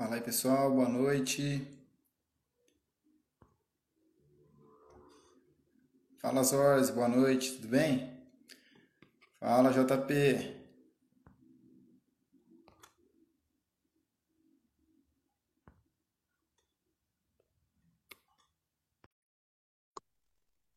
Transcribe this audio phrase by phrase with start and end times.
[0.00, 1.60] Fala aí, pessoal, boa noite.
[6.22, 8.10] Fala, Zorzi, boa noite, tudo bem?
[9.38, 10.56] Fala, JP.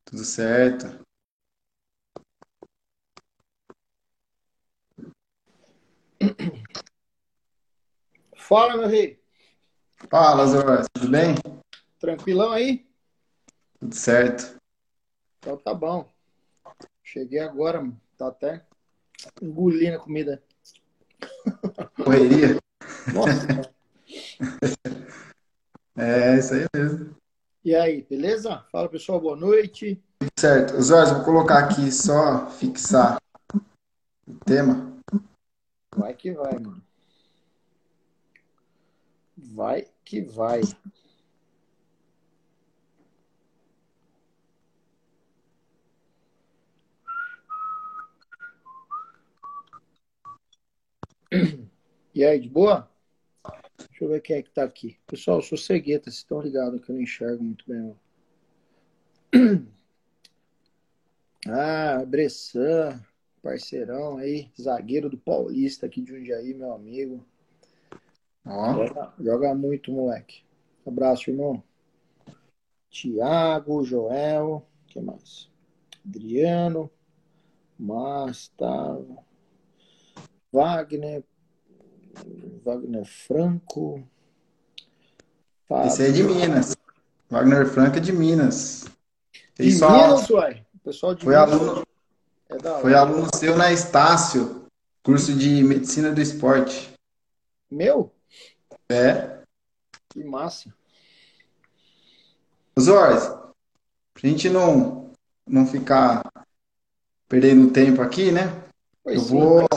[0.04, 1.03] Tudo certo?
[8.46, 9.18] Fala, meu rei.
[10.10, 11.34] Fala, Zorzi, tudo bem?
[11.98, 12.86] Tranquilão aí?
[13.80, 14.60] Tudo certo.
[15.38, 16.12] Então tá bom.
[17.02, 17.98] Cheguei agora, mano.
[18.18, 18.66] Tá até
[19.40, 20.42] engolindo a comida.
[22.04, 22.58] Correria?
[23.14, 23.72] Nossa.
[25.96, 27.16] É, isso aí mesmo.
[27.64, 28.66] E aí, beleza?
[28.72, 30.02] Fala, pessoal, boa noite.
[30.18, 30.82] Tudo certo.
[30.82, 33.16] Zorzi, vou colocar aqui só fixar
[34.26, 34.92] o tema.
[35.96, 36.83] Vai que vai, mano.
[39.54, 40.62] Vai que vai.
[52.12, 52.90] E aí, de boa?
[53.78, 54.98] Deixa eu ver quem é que tá aqui.
[55.06, 57.96] Pessoal, eu sou cegueta, vocês estão ligados que eu não enxergo muito bem.
[61.46, 62.98] Ah, Bressan,
[63.42, 67.22] parceirão aí, zagueiro do Paulista aqui de Jundiaí, meu amigo.
[68.46, 70.42] Ó, Joga, joga muito, moleque.
[70.86, 71.62] Abraço, irmão.
[72.90, 75.50] Tiago, Joel, que mais?
[76.06, 76.90] Adriano,
[77.78, 79.24] Mastavo,
[80.52, 81.24] Wagner,
[82.62, 84.06] Wagner Franco,
[85.86, 86.36] esse aí é de Fábio.
[86.36, 86.76] Minas.
[87.30, 88.84] Wagner Franco é de Minas.
[89.32, 90.64] De Fez só, Minas, uai.
[90.74, 91.86] O pessoal de foi Minas aluno,
[92.48, 94.66] é foi aluno seu na Estácio,
[95.02, 96.92] curso de medicina do esporte.
[97.70, 98.13] Meu,
[98.88, 99.38] É.
[100.10, 100.72] que massa.
[102.78, 103.28] Zorz,
[104.12, 105.10] pra gente não,
[105.46, 106.22] não ficar
[107.28, 108.52] perdendo tempo aqui, né?
[109.02, 109.38] Pois Eu sim.
[109.38, 109.68] vou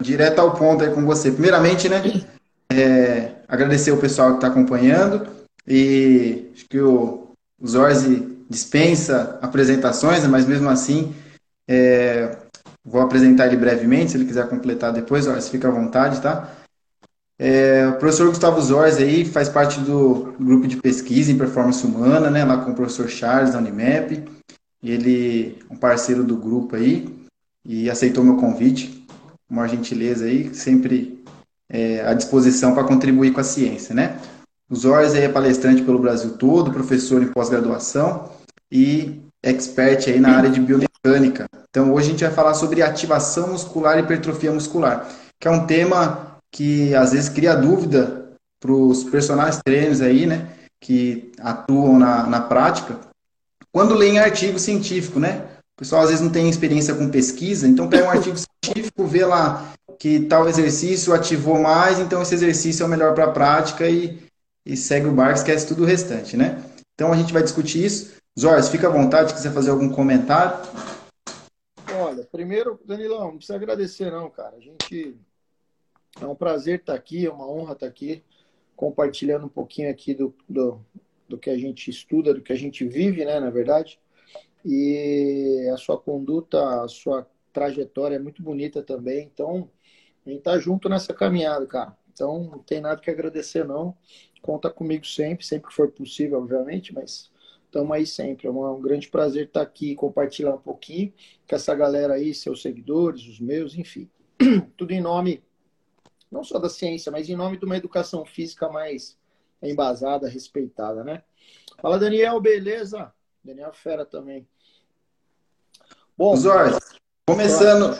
[0.00, 1.30] direto ao ponto aí com você.
[1.30, 2.02] Primeiramente, né?
[2.70, 5.26] é, agradecer o pessoal que está acompanhando
[5.66, 11.14] e acho que o, o Zorzi dispensa apresentações, mas mesmo assim
[11.68, 12.36] é,
[12.84, 16.50] vou apresentar ele brevemente, se ele quiser completar depois, Zorzi, fica à vontade, tá?
[17.42, 22.28] É, o professor Gustavo Zorzi aí faz parte do grupo de pesquisa em performance humana,
[22.28, 24.28] né, lá com o professor Charles da Unimap,
[24.84, 27.08] ele é um parceiro do grupo aí
[27.64, 29.06] e aceitou meu convite,
[29.48, 31.24] uma gentileza aí, sempre
[31.66, 34.18] é, à disposição para contribuir com a ciência, né?
[34.68, 38.32] O Zorz é palestrante pelo Brasil todo, professor em pós-graduação
[38.70, 41.46] e expert aí na área de biomecânica.
[41.70, 45.08] Então hoje a gente vai falar sobre ativação muscular e hipertrofia muscular,
[45.40, 48.30] que é um tema que às vezes cria dúvida
[48.60, 50.48] para os personagens treinos aí, né,
[50.80, 52.98] que atuam na, na prática,
[53.72, 55.46] quando leem artigo científico, né?
[55.76, 59.24] O pessoal às vezes não tem experiência com pesquisa, então pega um artigo científico, vê
[59.24, 63.88] lá que tal exercício ativou mais, então esse exercício é o melhor para a prática
[63.88, 64.18] e,
[64.66, 66.62] e segue o barco, esquece tudo o restante, né?
[66.94, 68.14] Então a gente vai discutir isso.
[68.38, 70.56] Zorz, fica à vontade se quiser fazer algum comentário.
[71.94, 74.56] Olha, primeiro, Danilão, não precisa agradecer não, cara.
[74.56, 75.16] A gente
[76.20, 78.22] é um prazer estar aqui, é uma honra estar aqui,
[78.76, 80.80] compartilhando um pouquinho aqui do, do,
[81.28, 83.98] do que a gente estuda, do que a gente vive, né, na verdade.
[84.64, 89.30] E a sua conduta, a sua trajetória é muito bonita também.
[89.32, 89.70] Então,
[90.24, 91.96] a gente tá junto nessa caminhada, cara.
[92.12, 93.96] Então, não tem nada que agradecer, não.
[94.42, 97.30] Conta comigo sempre, sempre que for possível, obviamente, mas
[97.64, 98.46] estamos aí sempre.
[98.46, 101.12] É um grande prazer estar aqui e compartilhar um pouquinho
[101.48, 104.08] com essa galera aí, seus seguidores, os meus, enfim.
[104.76, 105.42] Tudo em nome,
[106.30, 109.16] não só da ciência, mas em nome de uma educação física mais
[109.62, 111.22] embasada, respeitada, né?
[111.80, 113.12] Fala, Daniel, beleza?
[113.42, 114.46] Daniel Fera também.
[116.16, 116.78] Bom, Zorz,
[117.26, 117.98] começando,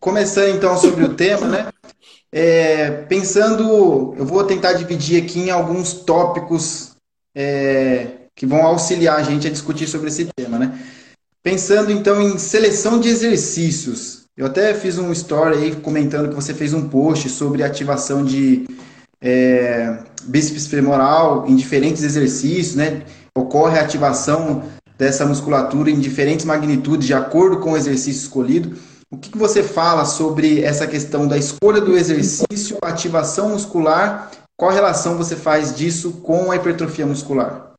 [0.00, 1.70] começando então sobre o tema, né?
[2.32, 6.96] É, pensando, eu vou tentar dividir aqui em alguns tópicos
[7.34, 10.78] é, que vão auxiliar a gente a discutir sobre esse tema, né?
[11.42, 14.17] Pensando então em seleção de exercícios.
[14.38, 18.68] Eu até fiz um story aí comentando que você fez um post sobre ativação de
[19.20, 23.04] é, bíceps femoral em diferentes exercícios, né?
[23.36, 24.62] Ocorre a ativação
[24.96, 28.78] dessa musculatura em diferentes magnitudes de acordo com o exercício escolhido.
[29.10, 34.30] O que, que você fala sobre essa questão da escolha do exercício, ativação muscular?
[34.56, 37.72] Qual relação você faz disso com a hipertrofia muscular?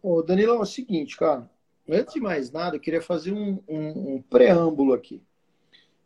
[0.00, 1.50] Ô, Danilo, é o seguinte, cara.
[1.88, 5.22] Antes de mais nada, eu queria fazer um, um, um preâmbulo aqui.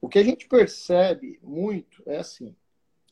[0.00, 2.54] O que a gente percebe muito é assim: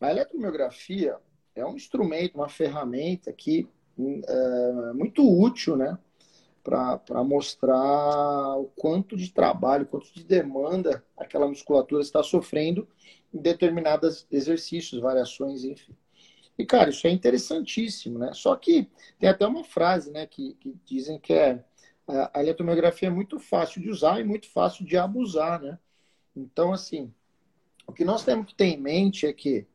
[0.01, 1.17] a eletromiografia
[1.55, 3.69] é um instrumento, uma ferramenta que
[3.99, 5.99] é muito útil, né?
[6.63, 12.89] Para mostrar o quanto de trabalho, quanto de demanda aquela musculatura está sofrendo
[13.33, 15.95] em determinados exercícios, variações, enfim.
[16.57, 18.31] E, cara, isso é interessantíssimo, né?
[18.33, 18.89] Só que
[19.19, 21.65] tem até uma frase, né, que, que dizem que é
[22.07, 25.79] a, eletromiografia é muito fácil de usar e muito fácil de abusar, né?
[26.37, 27.13] Então, assim,
[27.87, 29.67] o que nós temos que ter em mente é que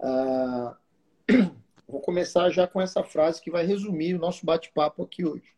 [0.00, 0.74] uh,
[1.88, 5.54] vou começar já com essa frase que vai resumir o nosso bate-papo aqui hoje.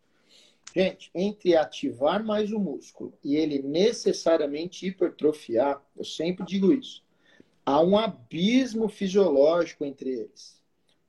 [0.75, 7.03] Gente, entre ativar mais o músculo e ele necessariamente hipertrofiar, eu sempre digo isso,
[7.65, 10.63] há um abismo fisiológico entre eles.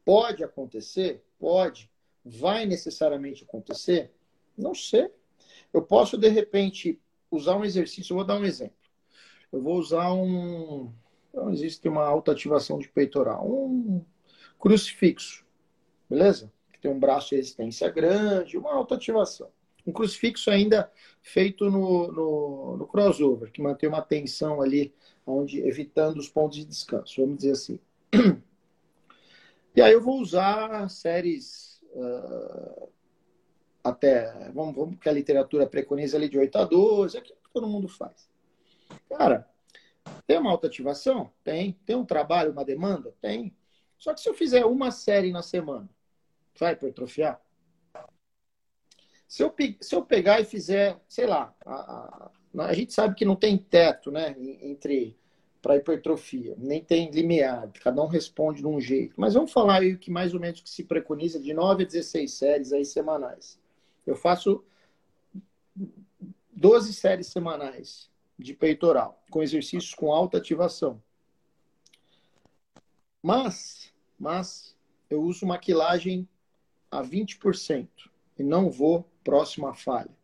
[0.06, 1.22] Pode acontecer?
[1.38, 1.92] Pode.
[2.24, 4.14] Vai necessariamente acontecer?
[4.58, 5.10] Não sei.
[5.74, 7.00] Eu posso, de repente,
[7.30, 8.14] usar um exercício.
[8.14, 8.76] Eu vou dar um exemplo.
[9.52, 10.92] Eu vou usar um.
[11.34, 13.48] Não existe uma alta ativação de peitoral.
[13.48, 14.04] Um
[14.60, 15.46] crucifixo.
[16.10, 16.52] Beleza?
[16.72, 19.50] Que tem um braço de resistência grande, uma alta ativação.
[19.86, 24.94] Um crucifixo ainda feito no, no, no crossover, que mantém uma tensão ali,
[25.26, 27.80] onde, evitando os pontos de descanso, vamos dizer assim.
[29.76, 32.90] E aí eu vou usar séries uh,
[33.90, 37.68] até, vamos, vamos que a literatura preconiza ali de 8 a 12, é que todo
[37.68, 38.30] mundo faz.
[39.10, 39.48] Cara,
[40.26, 41.32] tem uma alta ativação?
[41.44, 41.74] Tem.
[41.86, 43.14] Tem um trabalho, uma demanda?
[43.22, 43.56] Tem.
[43.98, 45.90] Só que se eu fizer uma série na semana,
[46.60, 47.42] vai hipertrofiar?
[49.28, 53.26] Se eu, se eu pegar e fizer, sei lá, a, a, a gente sabe que
[53.26, 55.18] não tem teto, né, entre
[55.62, 59.16] para hipertrofia, nem tem limiar, cada um responde de um jeito.
[59.18, 62.32] Mas vamos falar aí que mais ou menos que se preconiza de 9 a 16
[62.32, 63.60] séries aí semanais.
[64.08, 64.64] Eu faço
[66.54, 68.10] 12 séries semanais
[68.40, 71.04] de peitoral, com exercícios com alta ativação.
[73.22, 74.76] Mas, mas
[75.10, 76.28] eu uso uma quilagem
[76.90, 77.90] a 20%
[78.40, 80.16] e não vou próximo à falha.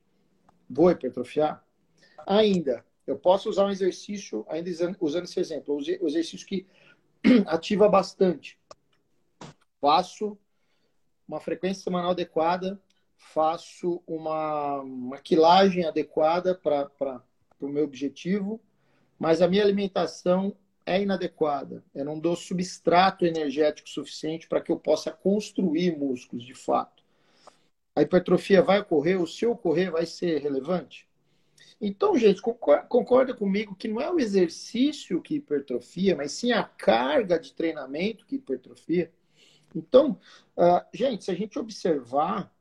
[0.70, 1.66] Vou hipertrofiar?
[2.26, 4.70] Ainda, eu posso usar um exercício, ainda
[5.02, 6.66] usando esse exemplo, o exercício que
[7.46, 8.58] ativa bastante.
[9.82, 10.38] Faço
[11.28, 12.82] uma frequência semanal adequada
[13.32, 17.22] faço uma, uma quilagem adequada para
[17.60, 18.62] o meu objetivo,
[19.18, 20.56] mas a minha alimentação
[20.86, 21.84] é inadequada.
[21.96, 27.04] Eu não dou substrato energético suficiente para que eu possa construir músculos de fato.
[27.96, 31.08] A hipertrofia vai ocorrer, ou se ocorrer, vai ser relevante?
[31.80, 37.40] Então, gente, concorda comigo que não é o exercício que hipertrofia, mas sim a carga
[37.40, 39.12] de treinamento que hipertrofia.
[39.76, 40.20] Então,
[40.58, 42.54] uh, gente, se a gente observar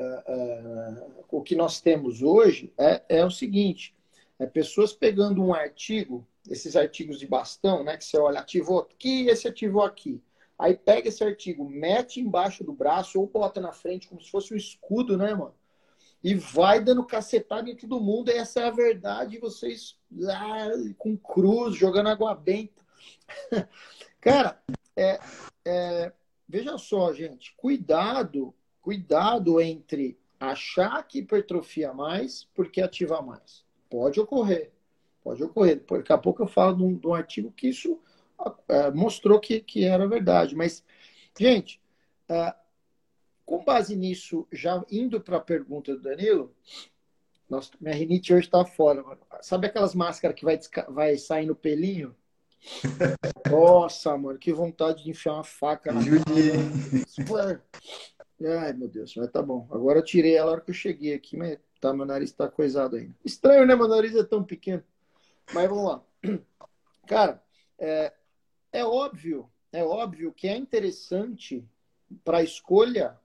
[0.00, 3.94] uh, o que nós temos hoje é, é o seguinte:
[4.38, 7.96] é pessoas pegando um artigo, esses artigos de bastão, né?
[7.96, 10.22] Que você olha, ativou aqui, esse ativou aqui.
[10.58, 14.52] Aí pega esse artigo, mete embaixo do braço ou bota na frente como se fosse
[14.52, 15.54] um escudo, né, mano?
[16.22, 18.30] E vai dando cacetada em todo mundo.
[18.30, 19.38] Essa é a verdade.
[19.38, 19.98] Vocês
[20.28, 20.68] ah,
[20.98, 22.84] com cruz, jogando água benta.
[24.20, 24.62] Cara,
[24.94, 25.18] é,
[25.64, 26.12] é,
[26.46, 27.54] veja só, gente.
[27.56, 33.64] Cuidado cuidado entre achar que hipertrofia mais porque ativa mais.
[33.88, 34.72] Pode ocorrer,
[35.22, 35.82] pode ocorrer.
[35.88, 38.00] Daqui a pouco eu falo de um, de um artigo que isso
[38.68, 40.54] é, mostrou que, que era verdade.
[40.56, 40.84] Mas,
[41.38, 41.80] gente,
[42.28, 42.54] é,
[43.44, 46.54] com base nisso, já indo para a pergunta do Danilo,
[47.48, 49.02] nossa, minha rinite hoje está fora.
[49.02, 49.20] Mano.
[49.42, 52.14] Sabe aquelas máscaras que vai, vai sair no pelinho?
[53.50, 56.00] Nossa, mano, que vontade de enfiar uma faca na
[58.42, 59.68] Ai, meu Deus, mas tá bom.
[59.70, 62.48] Agora eu tirei ela na hora que eu cheguei aqui, mas tá, meu nariz tá
[62.48, 63.14] coisado ainda.
[63.24, 63.76] Estranho, né?
[63.76, 64.82] Meu nariz é tão pequeno.
[65.52, 66.02] Mas vamos lá.
[67.06, 67.42] Cara,
[67.78, 68.12] é,
[68.72, 71.64] é óbvio, é óbvio que é interessante
[72.24, 73.18] para a escolha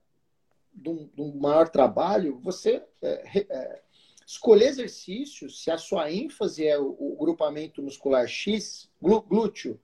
[0.72, 3.82] de um, maior trabalho você é, é,
[4.26, 9.80] escolher exercícios, se a sua ênfase é o, o grupamento muscular X, glúteo,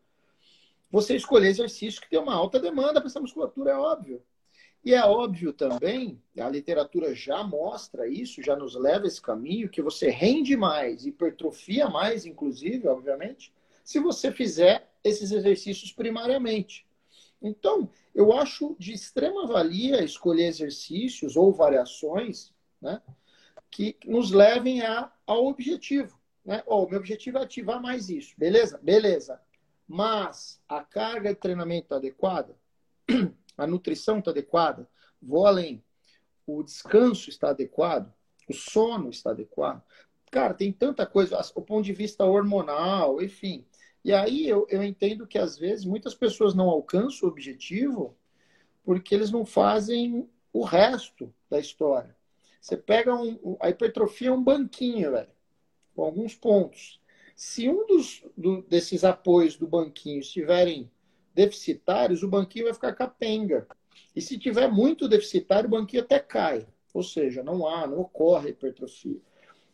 [0.91, 4.23] você escolher exercícios que tem uma alta demanda para essa musculatura, é óbvio.
[4.85, 9.81] E é óbvio também, a literatura já mostra isso, já nos leva esse caminho, que
[9.81, 13.53] você rende mais, hipertrofia mais, inclusive, obviamente,
[13.85, 16.85] se você fizer esses exercícios primariamente.
[17.41, 23.01] Então, eu acho de extrema valia escolher exercícios ou variações né,
[23.71, 26.19] que nos levem a, ao objetivo.
[26.45, 26.63] Né?
[26.67, 28.79] Oh, meu objetivo é ativar mais isso, beleza?
[28.83, 29.41] Beleza.
[29.87, 32.57] Mas a carga de treinamento adequada?
[33.63, 34.89] a nutrição está adequada,
[35.21, 35.83] vou além.
[36.47, 38.13] O descanso está adequado,
[38.49, 39.83] o sono está adequado.
[40.31, 43.65] Cara, tem tanta coisa, o ponto de vista hormonal, enfim.
[44.05, 48.17] E aí eu, eu entendo que às vezes muitas pessoas não alcançam o objetivo
[48.85, 52.17] porque eles não fazem o resto da história.
[52.61, 55.31] Você pega um, a hipertrofia é um banquinho, velho,
[55.95, 57.01] com alguns pontos.
[57.35, 60.91] Se um dos, do, desses apoios do banquinho estiverem
[61.35, 63.67] deficitários, o banquinho vai ficar capenga.
[64.15, 66.67] E se tiver muito deficitário, o banquinho até cai.
[66.93, 69.21] Ou seja, não há, não ocorre hipertrofia.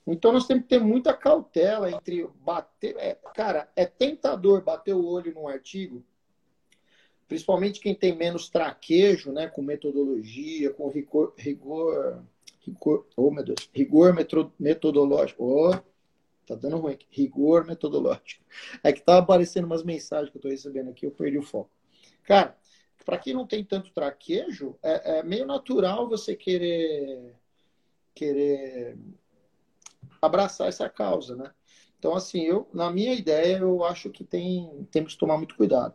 [0.06, 2.96] Então nós temos que ter muita cautela entre bater.
[2.98, 6.02] É, cara, é tentador bater o olho num artigo,
[7.26, 12.24] principalmente quem tem menos traquejo, né, com metodologia, com rigor, rigor,
[12.60, 14.14] rigor oh meu Deus, rigor
[14.58, 15.44] metodológico.
[15.44, 15.74] Oh,
[16.48, 17.06] tá dando ruim aqui.
[17.10, 18.44] Rigor metodológico.
[18.82, 21.70] É que tava aparecendo umas mensagens que eu tô recebendo aqui, eu perdi o foco.
[22.24, 22.56] Cara,
[23.04, 27.34] para quem não tem tanto traquejo, é, é meio natural você querer
[28.14, 28.98] querer
[30.20, 31.50] abraçar essa causa, né?
[31.98, 35.94] Então, assim, eu, na minha ideia, eu acho que tem, temos que tomar muito cuidado.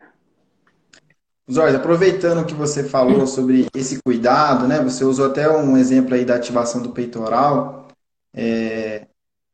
[1.51, 4.81] Zóia, aproveitando que você falou sobre esse cuidado, né?
[4.81, 7.87] Você usou até um exemplo aí da ativação do peitoral
[8.33, 9.07] é,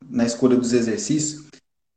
[0.09, 1.45] na escolha dos exercícios.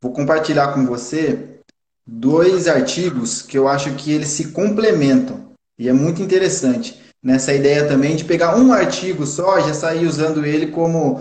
[0.01, 1.59] Vou compartilhar com você
[2.07, 7.87] dois artigos que eu acho que eles se complementam e é muito interessante nessa ideia
[7.87, 11.21] também de pegar um artigo só e já sair usando ele como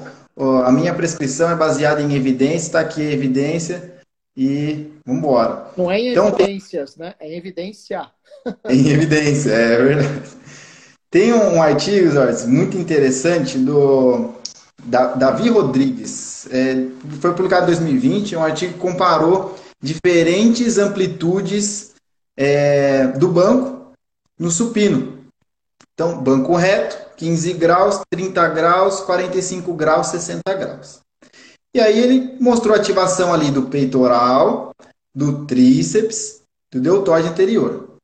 [0.65, 3.93] a minha prescrição é baseada em evidência, está aqui a evidência
[4.35, 5.67] e vamos embora.
[5.77, 7.13] Não é em então, evidências, né?
[7.19, 8.07] É em evidência.
[8.67, 10.29] em evidência, é verdade.
[11.09, 14.33] Tem um artigo, Jorge, muito interessante do
[14.85, 16.47] Davi Rodrigues.
[16.51, 16.87] É,
[17.19, 21.93] foi publicado em 2020, é um artigo que comparou diferentes amplitudes
[22.37, 23.91] é, do banco
[24.37, 25.19] no supino.
[25.93, 30.99] Então, banco reto, 15 graus, 30 graus, 45 graus, 60 graus.
[31.73, 34.71] E aí ele mostrou a ativação ali do peitoral,
[35.15, 37.95] do tríceps, do deltoide anterior.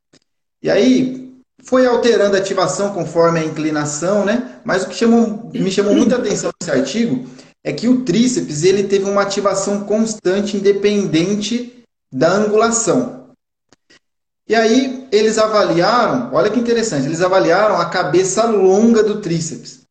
[0.61, 1.26] E aí
[1.67, 4.61] foi alterando a ativação conforme a inclinação, né?
[4.63, 7.29] Mas o que chamou, me chamou muita atenção nesse artigo
[7.61, 13.31] é que o tríceps ele teve uma ativação constante, independente da angulação.
[14.47, 19.81] E aí eles avaliaram, olha que interessante, eles avaliaram a cabeça longa do tríceps.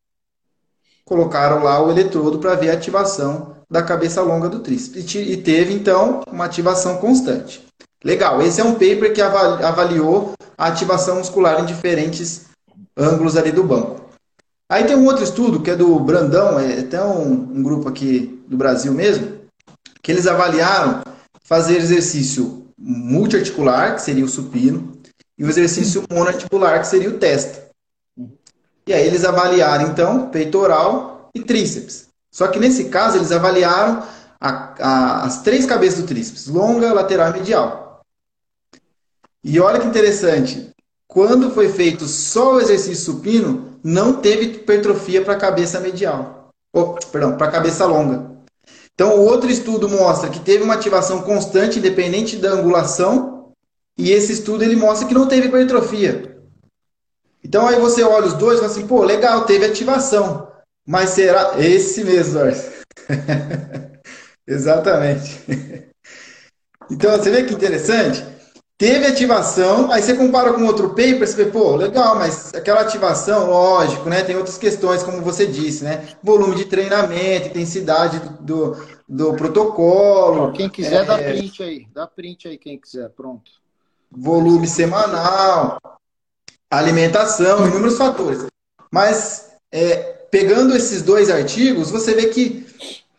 [1.05, 5.13] Colocaram lá o eletrodo para ver a ativação da cabeça longa do tríceps.
[5.13, 7.66] E teve então uma ativação constante.
[8.07, 12.45] Legal, esse é um paper que avaliou a ativação muscular em diferentes
[12.95, 13.99] ângulos ali do banco.
[14.69, 18.41] Aí tem um outro estudo que é do Brandão, é até um, um grupo aqui
[18.47, 19.39] do Brasil mesmo,
[20.01, 21.01] que eles avaliaram
[21.43, 24.93] fazer exercício multiarticular, que seria o supino,
[25.37, 27.67] e o exercício monoarticular, que seria o testa.
[28.87, 32.07] E aí eles avaliaram, então, peitoral e tríceps.
[32.31, 34.01] Só que nesse caso, eles avaliaram
[34.39, 37.86] a, a, as três cabeças do tríceps, longa, lateral e medial.
[39.43, 40.71] E olha que interessante,
[41.07, 46.49] quando foi feito só o exercício supino, não teve hipertrofia para a cabeça medial.
[46.73, 48.37] Oh, perdão, para a cabeça longa.
[48.93, 53.51] Então, o outro estudo mostra que teve uma ativação constante, independente da angulação,
[53.97, 56.37] e esse estudo ele mostra que não teve hipertrofia.
[57.43, 60.51] Então, aí você olha os dois e fala assim, pô, legal, teve ativação.
[60.85, 62.39] Mas será esse mesmo,
[64.45, 65.41] Exatamente.
[66.89, 68.25] Então, você vê que interessante?
[68.77, 73.49] Teve ativação, aí você compara com outro paper, você vê, pô, legal, mas aquela ativação,
[73.49, 74.21] lógico, né?
[74.21, 76.09] Tem outras questões, como você disse, né?
[76.21, 80.51] Volume de treinamento, intensidade do, do, do protocolo.
[80.53, 81.87] Quem quiser, é, dá print aí.
[81.91, 83.49] Dá print aí, quem quiser, pronto.
[84.11, 85.79] Volume semanal,
[86.69, 88.45] alimentação, inúmeros fatores.
[88.91, 89.95] Mas, é,
[90.29, 92.67] pegando esses dois artigos, você vê que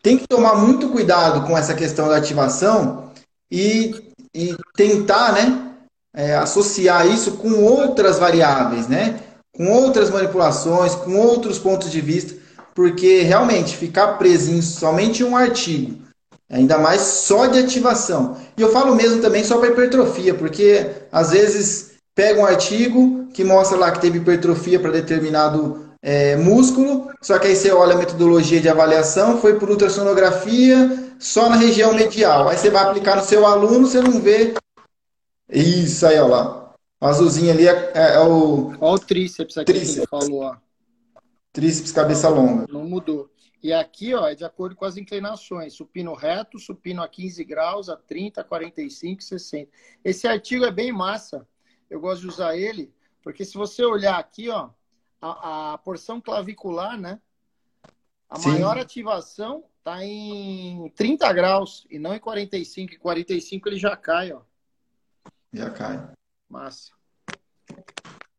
[0.01, 3.11] tem que tomar muito cuidado com essa questão da ativação
[3.51, 4.08] e
[4.39, 5.73] e tentar né,
[6.15, 9.19] é, associar isso com outras variáveis, né,
[9.53, 12.35] com outras manipulações, com outros pontos de vista,
[12.73, 15.97] porque realmente ficar preso em somente um artigo,
[16.49, 18.37] ainda mais só de ativação.
[18.57, 23.43] E eu falo mesmo também só para hipertrofia, porque às vezes pega um artigo que
[23.43, 27.97] mostra lá que teve hipertrofia para determinado é, músculo, só que aí você olha a
[27.97, 32.47] metodologia de avaliação, foi por ultrassonografia, só na região medial.
[32.47, 34.53] Aí você vai aplicar no seu aluno, você não vê.
[35.49, 36.73] Isso aí, ó lá.
[37.01, 38.69] O azulzinho ali é, é, é o.
[38.79, 39.93] Olha o tríceps aqui tríceps.
[39.93, 40.57] que ele falou, ó.
[41.51, 42.65] Tríceps cabeça longa.
[42.69, 43.29] Não mudou.
[43.61, 45.73] E aqui, ó, é de acordo com as inclinações.
[45.73, 49.69] Supino reto, supino a 15 graus, a 30, 45, 60.
[50.03, 51.45] Esse artigo é bem massa.
[51.89, 54.69] Eu gosto de usar ele, porque se você olhar aqui, ó,
[55.21, 57.19] a, a porção clavicular, né?
[58.29, 58.49] A Sim.
[58.49, 62.93] maior ativação tá em 30 graus e não em 45.
[62.93, 64.41] Em 45 ele já cai, ó.
[65.53, 66.09] Já cai.
[66.47, 66.91] Massa.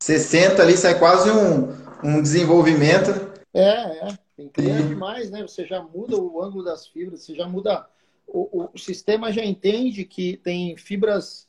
[0.03, 1.69] 60 ali sai quase um,
[2.03, 3.11] um desenvolvimento.
[3.53, 4.19] É, é.
[4.55, 5.43] Cliente demais, né?
[5.43, 7.87] Você já muda o ângulo das fibras, você já muda.
[8.27, 11.49] O, o, o sistema já entende que tem fibras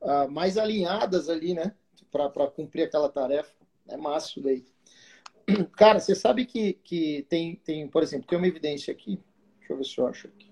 [0.00, 1.74] uh, mais alinhadas ali, né?
[2.12, 3.52] Para cumprir aquela tarefa.
[3.88, 4.64] É massa isso daí.
[5.76, 9.18] Cara, você sabe que, que tem, tem, por exemplo, tem uma evidência aqui.
[9.68, 10.50] Deixa eu ver se eu acho aqui.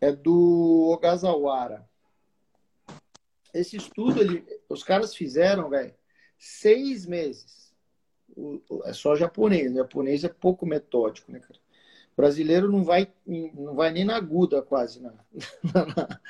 [0.00, 1.88] É do Ogasawara.
[3.54, 5.94] Esse estudo, ele, os caras fizeram, velho,
[6.36, 7.72] seis meses.
[8.36, 9.72] O, o, é só japonês.
[9.72, 11.58] O japonês é pouco metódico, né, cara?
[12.16, 15.00] Brasileiro não vai, não vai nem na aguda quase.
[15.00, 15.12] Na,
[15.64, 16.20] na,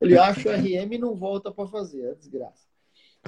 [0.00, 2.04] ele acha o RM e não volta para fazer.
[2.10, 2.66] É desgraça.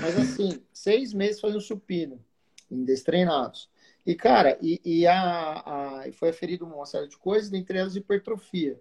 [0.01, 2.23] Mas assim, seis meses fazendo supino,
[2.69, 3.71] em destreinados.
[4.07, 8.81] E, cara, e, e a, a, foi aferido uma série de coisas, dentre elas hipertrofia.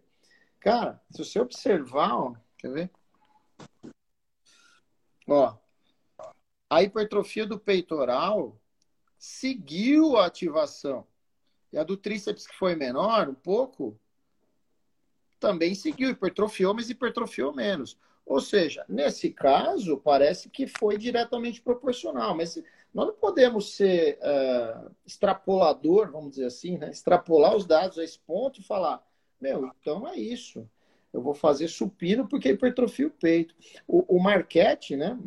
[0.59, 2.91] Cara, se você observar, ó, quer ver?
[5.27, 5.57] Ó,
[6.69, 8.59] a hipertrofia do peitoral
[9.17, 11.07] seguiu a ativação.
[11.71, 13.97] E a do tríceps, que foi menor, um pouco,
[15.39, 17.97] também seguiu, hipertrofiou, mas hipertrofiou menos.
[18.25, 22.61] Ou seja, nesse caso, parece que foi diretamente proporcional, mas
[22.93, 26.89] nós não podemos ser uh, extrapolador, vamos dizer assim, né?
[26.91, 29.03] extrapolar os dados a esse ponto e falar,
[29.41, 30.67] meu, então é isso
[31.13, 33.55] eu vou fazer supino porque hipertrofia o peito.
[33.87, 34.23] O, o
[34.97, 35.17] né?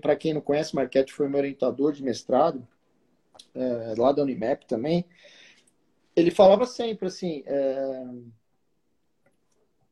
[0.00, 2.66] Para quem não conhece, Marquette foi meu orientador de mestrado,
[3.54, 5.04] é, lá da Unimap também.
[6.16, 8.04] Ele falava sempre assim: é,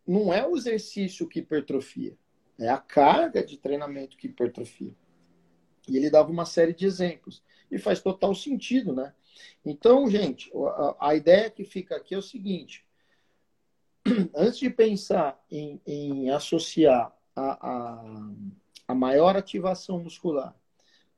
[0.06, 2.16] não é o exercício que hipertrofia,
[2.58, 4.92] é a carga de treinamento que hipertrofia.
[5.90, 7.42] E ele dava uma série de exemplos.
[7.70, 9.12] E faz total sentido, né?
[9.64, 12.84] Então, gente, a, a ideia que fica aqui é o seguinte:
[14.34, 18.30] antes de pensar em, em associar a, a,
[18.88, 20.54] a, maior ativação muscular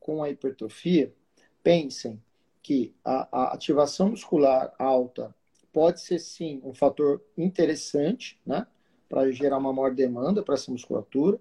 [0.00, 1.14] com a hipertrofia,
[1.62, 2.22] pensem
[2.62, 5.34] que a, a, ativação muscular alta
[5.72, 8.66] pode ser sim um fator interessante, né,
[9.08, 11.40] para gerar uma maior demanda para essa musculatura,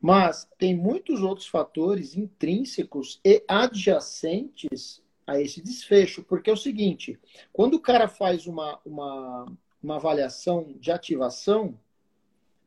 [0.00, 7.18] mas tem muitos outros fatores intrínsecos e adjacentes a esse desfecho, porque é o seguinte,
[7.52, 9.46] quando o cara faz uma, uma
[9.86, 11.78] uma avaliação de ativação,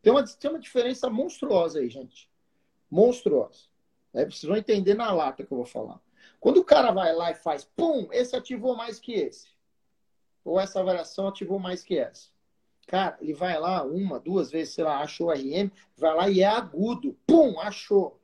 [0.01, 2.29] tem uma, tem uma diferença monstruosa aí, gente.
[2.89, 3.67] Monstruosa.
[4.13, 5.99] É, vocês vão entender na lata que eu vou falar.
[6.39, 9.49] Quando o cara vai lá e faz, pum, esse ativou mais que esse.
[10.45, 12.29] Ou essa avaliação ativou mais que essa.
[12.89, 16.47] Cara, ele vai lá uma, duas vezes, sei lá, achou RM, vai lá e é
[16.47, 17.15] agudo.
[17.27, 18.19] Pum, achou.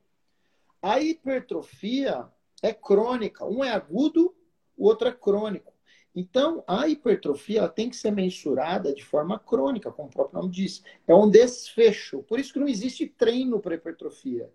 [0.82, 2.26] A hipertrofia
[2.60, 3.46] é crônica.
[3.46, 4.34] Um é agudo,
[4.76, 5.72] o outro é crônico.
[6.12, 10.82] Então, a hipertrofia tem que ser mensurada de forma crônica, como o próprio nome diz.
[11.06, 12.24] É um desfecho.
[12.24, 14.52] Por isso que não existe treino para hipertrofia.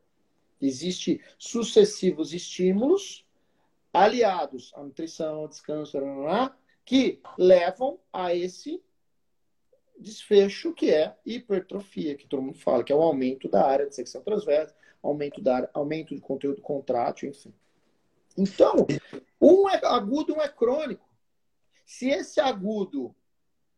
[0.59, 3.25] Existe sucessivos estímulos
[3.93, 5.97] aliados à nutrição, ao descanso,
[6.83, 8.83] que levam a esse
[10.01, 13.95] desfecho que é hipertrofia, que todo mundo fala, que é o aumento da área de
[13.95, 17.53] secção transversa, aumento da área, aumento de conteúdo contrátil, enfim.
[18.37, 18.87] Então,
[19.39, 21.07] um é agudo, um é crônico.
[21.85, 23.13] Se esse agudo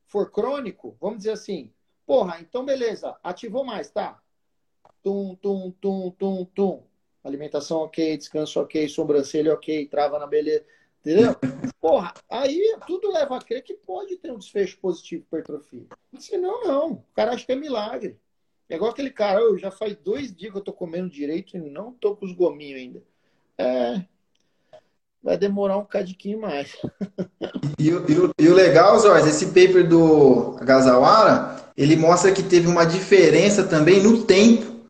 [0.05, 1.73] for crônico, vamos dizer assim,
[2.05, 4.21] porra, então beleza, ativou mais, tá?
[5.01, 6.83] Tum, tum, tum, tum, tum.
[7.23, 10.65] Alimentação ok, descanso ok, sobrancelha ok, trava na beleza.
[11.05, 11.35] Entendeu?
[11.81, 15.85] Porra, aí tudo leva a crer que pode ter um desfecho positivo para hipertrofia.
[16.17, 16.91] Senão, não.
[16.93, 18.17] O cara acha que é milagre.
[18.69, 21.59] É igual aquele cara, eu já faz dois dias que eu tô comendo direito e
[21.59, 23.03] não tô com os gominhos ainda.
[23.57, 24.01] É,
[25.21, 26.75] vai demorar um cadinho mais.
[27.77, 32.85] E, e, e, o legal, Zorz, esse paper do Gazawara, ele mostra que teve uma
[32.85, 34.87] diferença também no tempo.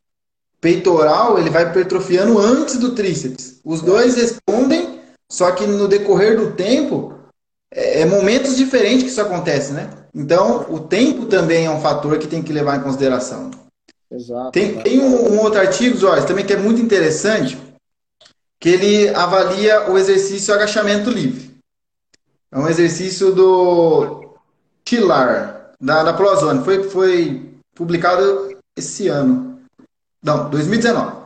[0.62, 3.60] Peitoral, ele vai hipertrofiando antes do tríceps.
[3.66, 4.93] Os dois respondem,
[5.34, 7.16] só que no decorrer do tempo,
[7.74, 9.90] é, é momentos diferentes que isso acontece, né?
[10.14, 13.50] Então, o tempo também é um fator que tem que levar em consideração.
[14.12, 14.52] Exato.
[14.52, 17.58] Tem, tem um, um outro artigo, Zorz, também que é muito interessante,
[18.60, 21.58] que ele avalia o exercício agachamento livre.
[22.52, 24.36] É um exercício do
[24.86, 26.64] Tilar, da, da Prozone.
[26.64, 29.60] Foi, foi publicado esse ano.
[30.22, 31.24] Não, 2019.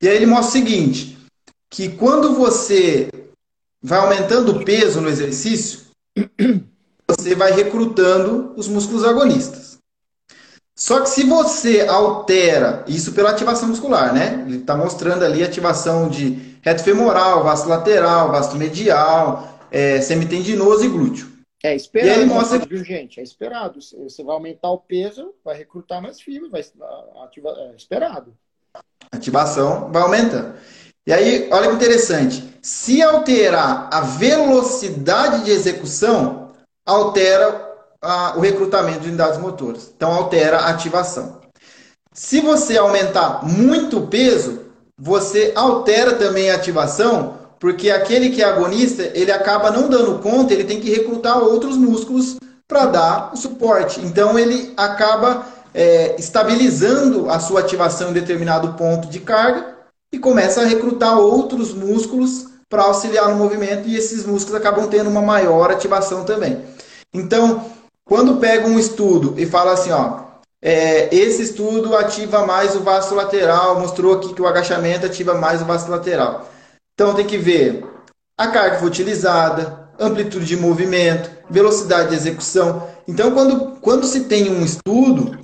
[0.00, 1.13] E aí ele mostra o seguinte,
[1.74, 3.10] que quando você
[3.82, 5.80] vai aumentando o peso no exercício,
[7.10, 9.76] você vai recrutando os músculos agonistas.
[10.76, 14.44] Só que se você altera isso pela ativação muscular, né?
[14.46, 20.88] Ele está mostrando ali ativação de reto femoral, vasto lateral, vasto medial, é, semitendinoso e
[20.88, 21.32] glúteo.
[21.60, 22.58] É esperado, e ele mostra...
[22.58, 23.18] viu, gente?
[23.18, 23.80] É esperado.
[23.80, 26.64] Você vai aumentar o peso, vai recrutar mais fibra, vai
[27.24, 27.54] ativar.
[27.56, 28.32] É esperado.
[29.10, 30.54] Ativação vai aumentando.
[31.06, 32.58] E aí, olha que interessante.
[32.62, 36.52] Se alterar a velocidade de execução,
[36.86, 39.92] altera a, o recrutamento de unidades motoras.
[39.94, 41.40] Então, altera a ativação.
[42.12, 44.60] Se você aumentar muito o peso,
[44.98, 50.54] você altera também a ativação, porque aquele que é agonista, ele acaba não dando conta,
[50.54, 52.36] ele tem que recrutar outros músculos
[52.66, 54.00] para dar o suporte.
[54.00, 59.73] Então ele acaba é, estabilizando a sua ativação em determinado ponto de carga
[60.14, 65.10] e começa a recrutar outros músculos para auxiliar no movimento e esses músculos acabam tendo
[65.10, 66.62] uma maior ativação também.
[67.12, 67.64] Então,
[68.04, 70.20] quando pega um estudo e fala assim, ó,
[70.62, 75.60] é, esse estudo ativa mais o vasto lateral, mostrou aqui que o agachamento ativa mais
[75.60, 76.48] o vasto lateral.
[76.94, 77.84] Então tem que ver
[78.36, 82.88] a carga foi utilizada, amplitude de movimento, velocidade de execução.
[83.06, 85.38] Então, quando, quando se tem um estudo,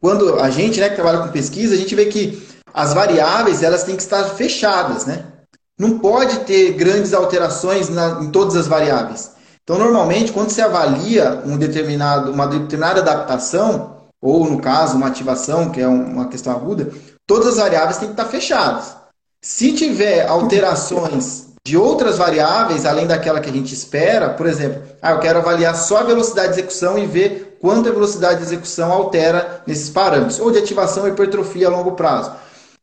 [0.00, 3.84] quando a gente né, que trabalha com pesquisa, a gente vê que as variáveis elas
[3.84, 5.24] têm que estar fechadas, né?
[5.78, 9.32] Não pode ter grandes alterações na, em todas as variáveis.
[9.62, 15.70] Então, normalmente, quando se avalia um determinado, uma determinada adaptação, ou no caso, uma ativação,
[15.70, 16.90] que é uma questão aguda,
[17.26, 18.96] todas as variáveis têm que estar fechadas.
[19.40, 25.12] Se tiver alterações de outras variáveis, além daquela que a gente espera, por exemplo, ah,
[25.12, 28.92] eu quero avaliar só a velocidade de execução e ver quanto a velocidade de execução
[28.92, 32.32] altera nesses parâmetros, ou de ativação e hipertrofia a longo prazo.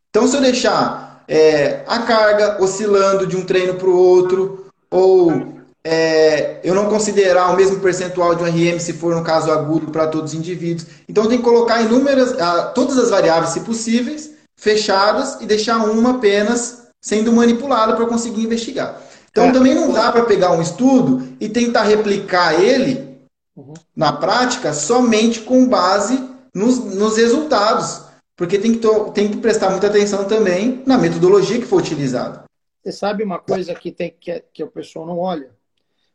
[0.10, 5.56] Então, se eu deixar é, a carga oscilando de um treino para o outro, ou
[5.84, 9.92] é, eu não considerar o mesmo percentual de um RM se for no caso agudo
[9.92, 10.88] para todos os indivíduos.
[11.08, 12.36] Então, eu tenho que colocar inúmeras,
[12.74, 19.00] todas as variáveis, se possíveis, fechadas e deixar uma apenas sendo manipulada para conseguir investigar.
[19.32, 19.52] Então é.
[19.52, 23.18] também não dá para pegar um estudo e tentar replicar ele
[23.56, 23.74] uhum.
[23.96, 26.22] na prática somente com base
[26.54, 28.02] nos, nos resultados.
[28.40, 32.46] Porque tem que, tem que prestar muita atenção também na metodologia que foi utilizada.
[32.82, 35.54] Você sabe uma coisa que, tem, que, que o pessoal não olha?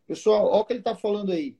[0.06, 1.54] Pessoal, olha o que ele está falando aí.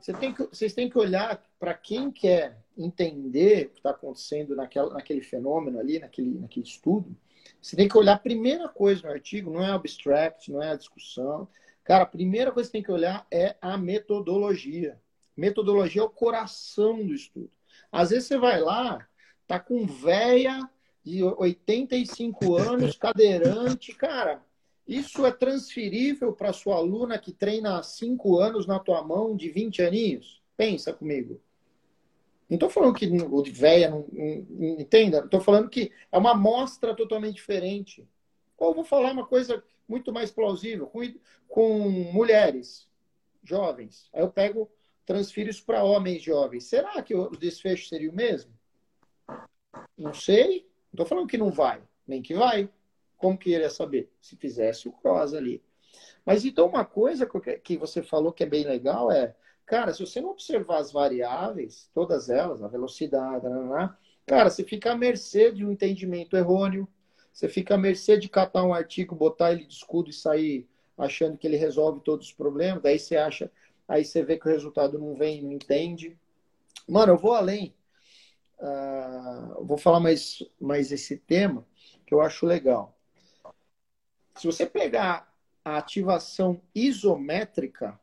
[0.00, 4.56] Você tem que, vocês têm que olhar para quem quer entender o que está acontecendo
[4.56, 7.14] naquela, naquele fenômeno ali, naquele, naquele estudo,
[7.60, 10.76] você tem que olhar a primeira coisa no artigo, não é abstract, não é a
[10.76, 11.46] discussão.
[11.84, 14.98] Cara, a primeira coisa que você tem que olhar é a metodologia.
[15.36, 17.50] Metodologia é o coração do estudo.
[17.92, 19.06] Às vezes você vai lá,
[19.46, 20.68] tá com véia
[21.04, 24.42] de 85 anos, cadeirante, cara,
[24.86, 29.48] isso é transferível para sua aluna que treina há 5 anos na tua mão de
[29.48, 30.42] 20 aninhos?
[30.56, 31.40] Pensa comigo.
[32.48, 35.18] Não estou falando que o de véia não, não entenda.
[35.18, 38.08] Estou falando que é uma amostra totalmente diferente.
[38.56, 41.00] Ou vou falar uma coisa muito mais plausível, com,
[41.48, 42.88] com mulheres
[43.42, 44.08] jovens.
[44.12, 44.70] Aí eu pego,
[45.04, 46.64] transfiro isso para homens jovens.
[46.64, 48.52] Será que o desfecho seria o mesmo?
[49.96, 50.66] Não sei.
[50.92, 52.68] Não estou falando que não vai, nem que vai.
[53.16, 54.10] Como que iria saber?
[54.20, 55.62] Se fizesse o cross ali.
[56.24, 57.28] Mas então uma coisa
[57.62, 59.34] que você falou que é bem legal é
[59.66, 63.44] Cara, se você não observar as variáveis, todas elas, a velocidade,
[64.24, 66.88] cara, você fica à mercê de um entendimento errôneo,
[67.32, 71.36] você fica à mercê de catar um artigo, botar ele de escudo e sair achando
[71.36, 73.50] que ele resolve todos os problemas, daí você acha,
[73.88, 76.16] aí você vê que o resultado não vem, não entende.
[76.88, 77.74] Mano, eu vou além.
[78.58, 81.66] Uh, vou falar mais, mais esse tema
[82.06, 82.98] que eu acho legal.
[84.36, 87.98] Se você pegar a ativação isométrica,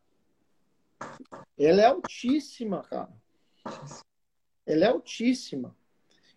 [1.58, 3.14] ela é altíssima, cara.
[4.66, 5.76] Ela é altíssima.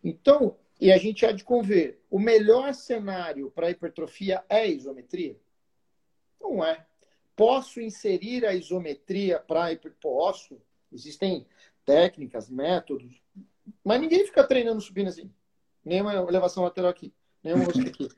[0.03, 5.39] Então, e a gente há de conver, o melhor cenário para hipertrofia é a isometria?
[6.41, 6.87] Não é.
[7.35, 10.01] Posso inserir a isometria para hipertrofia?
[10.01, 10.63] Posso.
[10.93, 11.47] Existem
[11.85, 13.21] técnicas, métodos,
[13.85, 15.31] mas ninguém fica treinando supino assim.
[15.85, 18.09] Nenhuma elevação lateral aqui, nenhuma rosca aqui.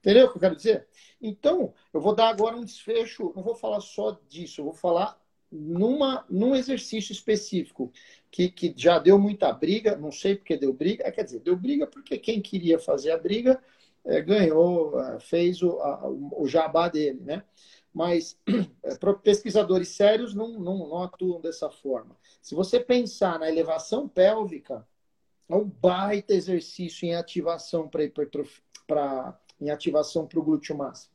[0.00, 0.88] Entendeu o que eu quero dizer?
[1.20, 5.20] Então, eu vou dar agora um desfecho, não vou falar só disso, eu vou falar
[5.50, 7.92] numa, num exercício específico
[8.30, 11.86] que, que já deu muita briga, não sei porque deu briga, quer dizer, deu briga
[11.86, 13.62] porque quem queria fazer a briga
[14.04, 17.44] é, ganhou, é, fez o, a, o jabá dele, né?
[17.92, 18.38] Mas
[18.82, 22.16] é, pesquisadores sérios não, não, não atuam dessa forma.
[22.40, 24.86] Se você pensar na elevação pélvica,
[25.48, 28.62] é um baita exercício em ativação para hipertrofia,
[29.60, 31.12] em ativação para o glúteo máximo.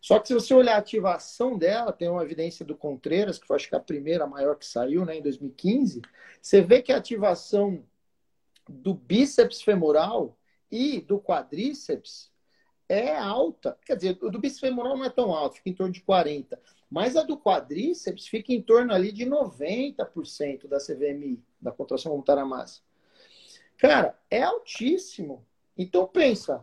[0.00, 3.54] Só que se você olhar a ativação dela, tem uma evidência do Contreras, que foi
[3.54, 6.02] acho que a primeira, maior que saiu, né, em 2015,
[6.40, 7.84] você vê que a ativação
[8.68, 10.36] do bíceps femoral
[10.70, 12.31] e do quadríceps
[12.92, 13.78] é alta.
[13.86, 16.58] Quer dizer, o do bíceps femoral não é tão alto, fica em torno de 40%.
[16.90, 22.44] Mas a do quadríceps fica em torno ali de 90% da CVMI, da contração voluntária
[22.44, 22.82] massa.
[23.78, 25.46] Cara, é altíssimo.
[25.76, 26.62] Então pensa,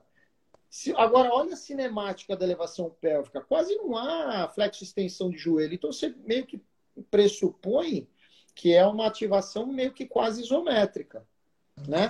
[0.69, 5.73] se, agora olha a cinemática da elevação pélvica, quase não há flexo extensão de joelho.
[5.73, 6.61] Então você meio que
[7.09, 8.07] pressupõe
[8.53, 11.25] que é uma ativação meio que quase isométrica,
[11.87, 12.09] né?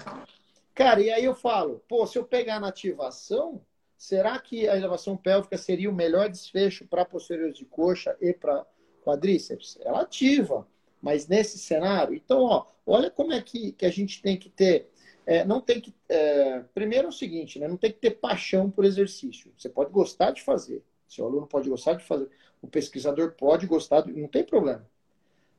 [0.74, 3.64] Cara, e aí eu falo, pô, se eu pegar na ativação,
[4.00, 8.66] será que a elevação pélvica seria o melhor desfecho para posteriores de coxa e para
[9.04, 9.78] quadríceps?
[9.82, 10.66] Ela ativa,
[11.02, 14.90] mas nesse cenário, então, ó, olha como é que, que a gente tem que ter.
[15.26, 15.94] É, não tem que.
[16.08, 17.68] É, primeiro é o seguinte, né?
[17.68, 19.52] Não tem que ter paixão por exercício.
[19.58, 20.82] Você pode gostar de fazer.
[21.06, 22.30] Seu aluno pode gostar de fazer.
[22.62, 24.90] O pesquisador pode gostar, de, não tem problema.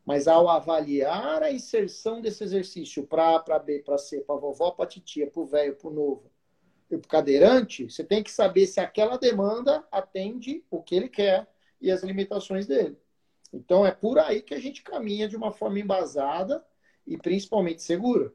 [0.05, 4.71] Mas ao avaliar a inserção desse exercício para A, para B, para C, para vovó,
[4.71, 6.31] para titia, para o velho, para o novo
[6.99, 11.49] cadeirante, você tem que saber se aquela demanda atende o que ele quer
[11.81, 12.97] e as limitações dele.
[13.53, 16.65] Então é por aí que a gente caminha de uma forma embasada
[17.07, 18.33] e principalmente segura.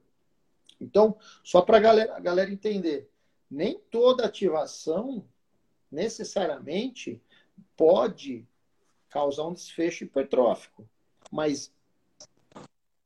[0.79, 3.09] Então, só para galera, a galera entender,
[3.49, 5.25] nem toda ativação
[5.91, 7.21] necessariamente
[7.77, 8.45] pode
[9.09, 10.87] causar um desfecho hipertrófico.
[11.31, 11.73] Mas,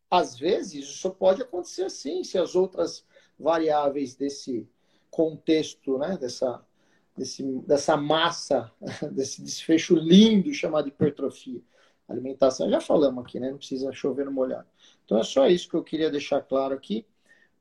[0.10, 3.06] às vezes, isso pode acontecer sim, se as outras
[3.38, 4.68] variáveis desse
[5.10, 6.64] contexto, né, dessa,
[7.18, 8.72] desse, dessa massa,
[9.12, 11.62] desse desfecho lindo chamado hipertrofia.
[12.08, 13.52] Alimentação, já falamos aqui, né?
[13.52, 14.68] Não precisa chover no molhado.
[15.06, 17.06] Então é só isso que eu queria deixar claro aqui,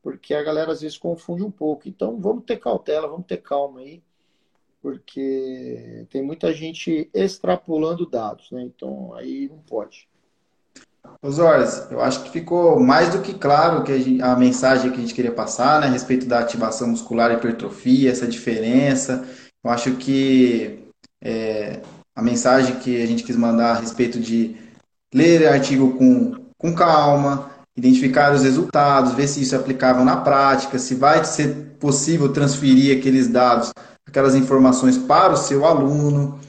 [0.03, 1.87] porque a galera às vezes confunde um pouco.
[1.87, 4.03] Então vamos ter cautela, vamos ter calma aí
[4.81, 8.63] porque tem muita gente extrapolando dados, né?
[8.63, 10.09] Então aí não pode.
[11.23, 14.99] Osórios, eu acho que ficou mais do que claro que a, gente, a, mensagem que
[14.99, 19.25] a gente queria passar, né, a respeito da ativação muscular e hipertrofia, essa diferença.
[19.65, 20.79] Eu acho que
[21.23, 21.81] é,
[22.15, 24.57] a mensagem que a gente quis mandar a respeito de
[25.13, 30.79] ler artigo com, com calma, identificar os resultados, ver se isso é aplicável na prática,
[30.79, 33.71] se vai ser possível transferir aqueles dados
[34.09, 36.41] aquelas informações para o seu aluno,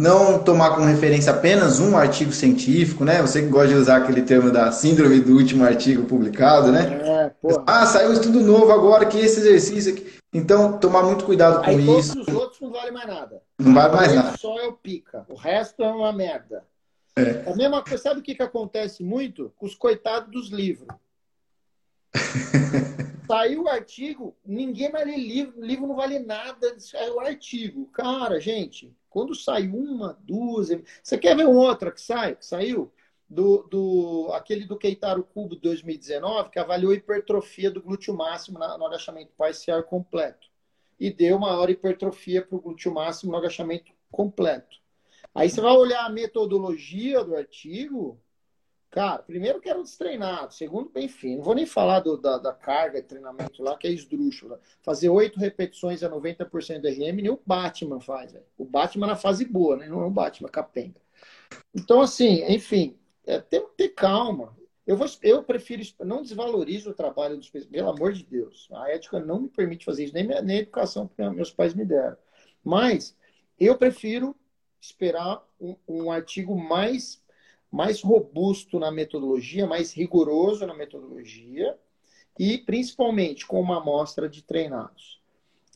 [0.00, 3.20] não tomar como referência apenas um artigo científico, né?
[3.20, 7.00] Você que gosta de usar aquele termo da síndrome do último artigo publicado, né?
[7.02, 7.32] É,
[7.66, 10.18] ah, saiu um estudo novo agora que esse exercício aqui.
[10.32, 12.14] Então, tomar muito cuidado com Aí, isso.
[12.14, 13.42] Todos os outros não valem mais nada.
[13.58, 14.36] Não vale mais nada.
[14.36, 15.26] Só é o pica.
[15.28, 16.62] O resto é uma merda.
[17.16, 17.50] É.
[17.50, 19.52] A mesma coisa, sabe o que, que acontece muito?
[19.56, 20.86] Com os coitados dos livros.
[23.28, 27.86] Saiu o artigo, ninguém vai ler livro, livro não vale nada, é o artigo.
[27.92, 30.68] Cara, gente, quando sai uma, duas.
[31.02, 32.90] Você quer ver um outra que sai, que saiu?
[33.28, 39.32] Do, do, aquele do Keitaro Cubo 2019, que avaliou hipertrofia do glúteo máximo no agachamento
[39.36, 40.48] parcial completo.
[40.98, 44.78] E deu maior hipertrofia para o glúteo máximo no agachamento completo.
[45.34, 48.18] Aí você vai olhar a metodologia do artigo,
[48.90, 53.02] Cara, primeiro que era destreinado, segundo, enfim, não vou nem falar do, da, da, carga
[53.02, 54.60] de treinamento lá, que é esdrúxula.
[54.82, 58.34] Fazer oito repetições a 90% da RM, nem o Batman faz.
[58.56, 59.88] O Batman na fase boa, né?
[59.88, 61.00] Não é o Batman, capenga.
[61.74, 64.56] Então, assim, enfim, é, tem que ter calma.
[64.86, 68.68] Eu, vou, eu prefiro, não desvalorizo o trabalho dos pelo amor de Deus.
[68.72, 71.84] A ética não me permite fazer isso, nem, nem a educação que meus pais me
[71.84, 72.16] deram.
[72.64, 73.14] Mas
[73.60, 74.34] eu prefiro
[74.80, 77.22] esperar um, um artigo mais
[77.70, 81.76] mais robusto na metodologia, mais rigoroso na metodologia
[82.38, 85.20] e principalmente com uma amostra de treinados.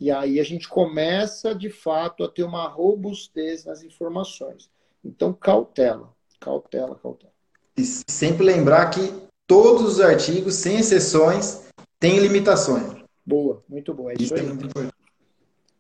[0.01, 4.71] E aí a gente começa de fato a ter uma robustez nas informações.
[5.05, 7.33] Então, cautela, cautela, cautela.
[7.77, 9.13] E sempre lembrar que
[9.47, 13.03] todos os artigos, sem exceções, têm limitações.
[13.25, 14.13] Boa, muito boa.
[14.13, 14.45] É isso, isso é aí.
[14.45, 14.95] É muito importante.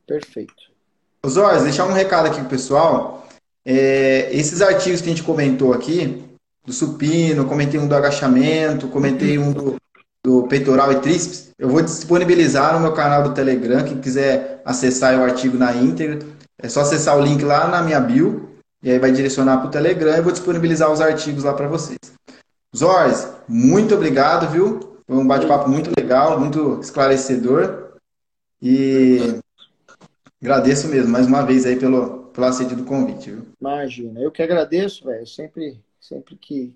[0.06, 0.72] Perfeito.
[1.24, 3.21] Osório, deixar um recado aqui pro pessoal.
[3.64, 6.24] É, esses artigos que a gente comentou aqui,
[6.64, 9.76] do supino, comentei um do agachamento, comentei um do,
[10.24, 13.84] do peitoral e tríceps, eu vou disponibilizar no meu canal do Telegram.
[13.84, 16.20] Quem quiser acessar o artigo na íntegra,
[16.58, 18.48] é só acessar o link lá na minha bio,
[18.82, 20.14] e aí vai direcionar para o Telegram.
[20.14, 21.98] Eu vou disponibilizar os artigos lá para vocês.
[22.76, 24.98] Zors, muito obrigado, viu?
[25.06, 27.90] Foi um bate-papo muito legal, muito esclarecedor.
[28.60, 29.40] E
[30.40, 33.30] agradeço mesmo, mais uma vez, aí pelo, pelo aceite do convite.
[33.30, 33.46] Viu?
[33.60, 35.26] Imagina, eu que agradeço, velho.
[35.26, 36.74] Sempre, sempre que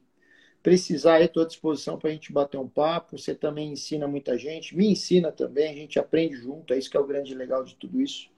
[0.63, 3.17] precisar, estou à disposição para a gente bater um papo.
[3.19, 6.97] Você também ensina muita gente, me ensina também, a gente aprende junto, é isso que
[6.97, 8.29] é o grande legal de tudo isso.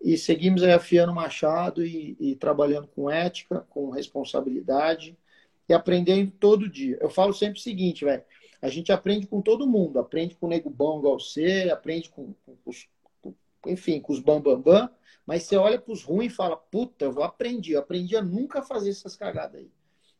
[0.00, 5.16] E seguimos aí afiando o machado e, e trabalhando com ética, com responsabilidade
[5.68, 6.98] e aprendendo todo dia.
[7.00, 8.22] Eu falo sempre o seguinte, velho,
[8.60, 12.34] a gente aprende com todo mundo, aprende com o nego bom igual você, aprende com,
[12.44, 12.86] com os,
[13.66, 14.90] enfim, com os bambambam, bam, bam,
[15.26, 17.74] Mas você olha para os ruins e fala, puta, eu vou aprender.
[17.74, 19.70] Eu aprendi a nunca fazer essas cagadas aí.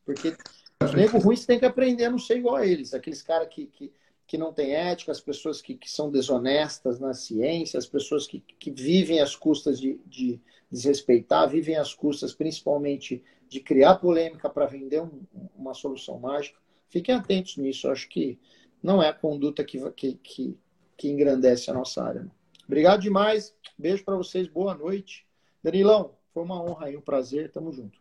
[0.05, 0.35] Porque
[0.83, 2.93] os negros ruins tem que aprender a não ser igual a eles.
[2.93, 3.91] Aqueles caras que, que,
[4.27, 8.39] que não têm ética, as pessoas que, que são desonestas na ciência, as pessoas que,
[8.39, 10.39] que vivem às custas de, de
[10.71, 15.21] desrespeitar, vivem às custas principalmente de criar polêmica para vender um,
[15.55, 16.59] uma solução mágica.
[16.89, 17.87] Fiquem atentos nisso.
[17.87, 18.39] Eu acho que
[18.81, 20.57] não é a conduta que, que, que,
[20.97, 22.29] que engrandece a nossa área.
[22.65, 23.53] Obrigado demais.
[23.77, 24.47] Beijo para vocês.
[24.47, 25.25] Boa noite.
[25.63, 27.51] Danilão, foi uma honra e um prazer.
[27.51, 27.97] Tamo junto.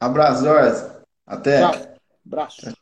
[0.00, 0.44] Abraço,
[1.26, 1.60] Até.
[1.60, 1.94] Tchau.
[2.26, 2.81] Abraço.